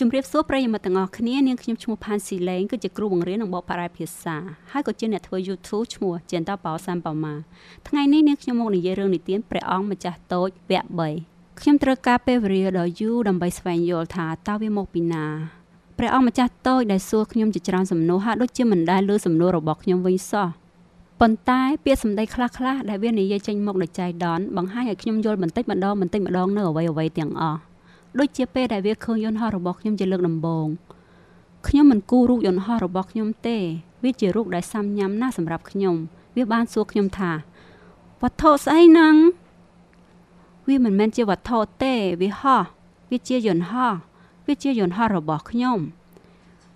[0.00, 4.36] ជំរាបសួរប្រិយមិត្តទាំងអស់គ្នានាងខ្ញុំឈ្មោះផានស៊ីឡេងគឺជាគ្រូបង្រៀននិងបកប្រែភាសា
[4.72, 7.34] ហើយក៏ជាអ្នកធ្វើ YouTube ឈ្មោះចេនតាបោសាំប៉ាម៉ា
[7.88, 15.24] ថ្ងៃនេះនាងខ្ញុំមកនិយាយរឿងនិទានព្រះអង្គម្ចាស់តូចវគ្គ3ខ្ញុំត្រូវការពេលវេលាដ៏យូរដើម្បីស្វែងយល់ថាតើវាមកពីណា
[15.98, 20.48] ព្រះអង្គម្ចាស់តូចដែលសួរខ្ញុំជាច្រើនសំណួរហាក់ដូចជាមិនដែលលើសំណួររបស់ខ្ញុំវិញសោះ
[21.20, 27.60] ប៉ុន្តែពាក្យសម្ដីខ្លះៗដែលវានិយាយចេញមកដោយចៃដន្យបង្ហាញឲ្យខ្ញុំយល់បន្តិចម្ដងបន្តិចម្ដងនៅអ្វីៗទាំងអស់
[28.18, 30.66] ដូចជាពេលដែលវាឃើញយន្តហោះរបស់ខ្ញុំជាលើកដំបូង
[31.68, 33.58] ខ្ញុំមិនគូរូបយន្តហោះរបស់ខ្ញុំទេ
[34.04, 35.94] វាជារូបដែលសាំញ៉ាំណាស់សម្រាប់ខ្ញុំ
[36.36, 37.30] វាបានសួរខ្ញុំថា
[38.22, 39.14] វត្ថុស្អីហ្នឹង
[40.68, 42.62] វាមិនមែនជាវត្ថុទេវាហោះ
[43.10, 43.94] វាជាយន្តហោះ
[44.46, 45.78] វាជាយន្តហោះរបស់ខ្ញុំ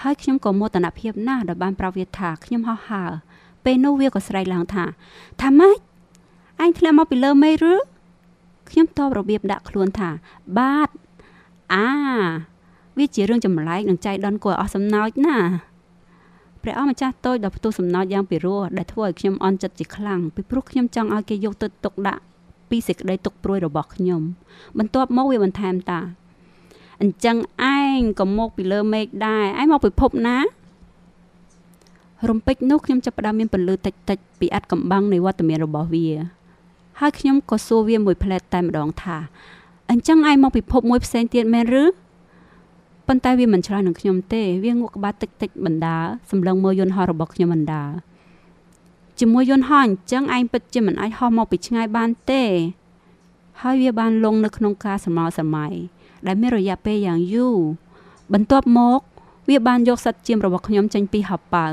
[0.00, 3.10] ហើយខ្ញុំក៏មោទនភាពណាស់ដែលបានប្រាប់វាថាខ្ញុំហោះហើរ
[3.64, 4.84] ពេលនោះវាក៏ស្រែកឡើងថា
[5.40, 5.78] ថាម៉េច
[6.60, 7.74] អញធ្លាក់មកពីលើមេឬ
[8.70, 10.10] ខ្ញុំតបរបៀបដាក់ខ្លួនថា
[10.58, 10.88] បាទ
[11.74, 11.86] អា
[12.98, 15.38] វាជារឿងចម្លែកនិងចៃដន្យគួរអស់សំណោចណា
[16.62, 22.22] ព្រះអង្គម្ចាស់តូចដ៏ផ្ទុះសំណោចយ៉ាងពិរោះដែលធ្វើឲ្យខ្ញុំអន់ចិត្តជាខ្លាំងពីព្រោះខ្ញុំចង់ឲ្យគេយកទៅទុកដាក់
[22.70, 24.22] ពីសេចក្តីទុកព្រួយរបស់ខ្ញុំ
[24.78, 26.00] បន្ទាប់មកវាបន្ថែមតា
[27.02, 27.36] អញ្ចឹង
[27.74, 30.38] ឯងក៏មកពីលើមេឃដែរឯងមកពិភពណា
[32.28, 36.06] រំពេចនោះខ្ញុំចាប់ផ្ដើមមានពន្លឺតិចតិចពីអត្តកំបាំងនៃវត្តមានរបស់វា
[37.00, 39.16] ហើយខ្ញុំក៏សួរវាមួយផ្លែតតែម្ដងថា
[39.90, 41.84] អញ្ចឹងឯងមកពិភពមួយផ្សេងទៀតមែនឬ
[43.06, 45.96] ប៉ុន្តែវាមិនឆ្លើយនឹងខ្ញុំទេវាងក់ក្បាលតិចតិចបណ្ដា
[46.30, 47.84] សម្លឹងមើលយន្តហោះរបស់ខ្ញុំបណ្ដា
[49.20, 52.44] ជាមួយយន្តហោះអញ្ចឹងឯងពិតជាមិនអាចហោះមកពីឆ្ងាយបានទេ
[53.62, 55.72] ហើយវាបានលងនៅក្នុងការសម័យសម័យ
[56.26, 57.56] ដែលមានរយៈពេលយ៉ាងយូរ
[58.32, 59.00] បន្ទាប់មក
[59.48, 61.66] វាបានយកសិតជាមរបស់ខ្ញុំចេញពីហប៉ៅ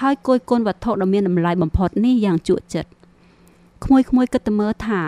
[0.00, 2.90] ហើយគយគុណវត្ថុដ៏មានតម្លៃបំផុតនេះយ៉ាងជក់ចិត្ត
[3.84, 5.02] ក្មួយៗគិតទៅមើលថា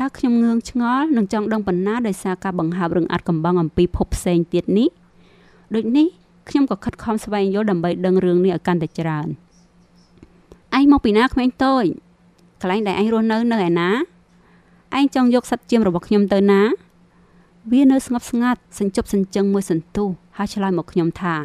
[0.00, 4.88] តើខ្ញុំងឿងឆ្ងល់នឹងចង់ដឹងប៉ុណ្ណាដោយសារការបង្ហើបរឿងអាត់កំបាំងអំពីភពផ្សេងទៀតនេះ
[5.74, 6.06] ដូចនេះ
[6.48, 9.26] ខ្ញុំក៏ខិតខំស្វែងយល់ដើម្បីដឹងរឿងនេះឲ្យកាន់តែច្រើន
[10.76, 11.84] ឯងមកពីណាក្មេងតូច
[12.60, 13.90] កន្លែងដែលឯងរស់នៅនៅឯណា
[14.98, 16.60] ឯងចង់យកសัตว์ជាមរបស់ខ្ញុំទៅណា
[17.72, 21.36] វានៅស្ងប់ស្ងាត់សញ្ជប់សញ្ជឹងមួយសន្ទុះហើយឆ្លើយមកខ្ញុំថា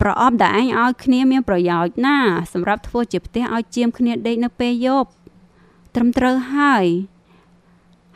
[0.00, 2.16] ប្រអប់ដែលឯងឲ្យគ្នាមានប្រយោជន៍ណា
[2.52, 5.10] សម្រាប់ធ្វើជាផ្ទះឲ្យជាមគ្នាដេកនៅពេលយប់
[5.94, 6.86] ត្រឹមត្រូវហើយ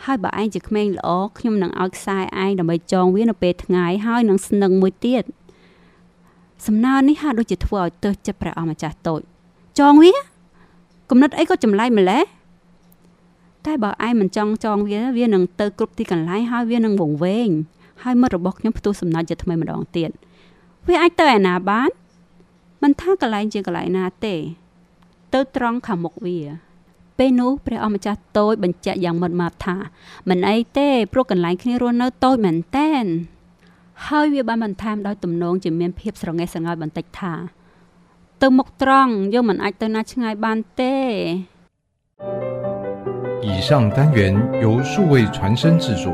[0.06, 1.08] ហើយបើឯងជាក្មេងល្អ
[1.38, 5.24] ខ្ញុំនឹងឲ្យខ្សែឯងដើម្បីចងវានៅពេលថ្ងៃហើយនឹងស្នឹងមួយទៀត
[6.66, 9.20] សំណើនេះហាក់ដូចជាធ្វើឲ្យទើសចិត្តព្រះអម្ចាស់តូច
[9.80, 10.14] ចងវា
[11.10, 12.22] គំនិតអីក៏ចម្លែកម្លេះ
[13.66, 17.48] តែបើឯងមិនចង់ចងវាវានឹងទៅគ្រប់ទីកន្លែងហើយវានឹងវង្វេង
[18.02, 20.10] ហើយមិត្តរបស់ខ្ញុំផ្ទុះសំណើជាថ្មីម្ដងទៀត
[20.88, 21.90] វាអាចទៅឯណាបាន
[22.82, 24.34] មិនថាកន្លែងជាកន្លែងណាទេ
[25.34, 26.38] ទៅត្រង់ខាងមុខវា
[27.17, 29.75] ពេលនោះព្រះអម្ចាស់តូចបញ្ជាក់យ៉ាងម៉ត់ម៉ាត់ថា
[30.29, 33.05] មិនអីទេព្រោះកន្លែងគ្នារស់នៅតូចមែនតែន
[34.07, 37.33] ហើយវាបានបន្ថែមដោយទំនងជាមានភាពស្រងេះស្រងោយបន្តិចថា
[38.41, 40.95] ទៅមុខត្រង់យើងមិនអាចទៅណាឆ្ងាយបានទេ
[43.43, 44.19] 以上单元
[44.61, 46.05] 由数位传声制作。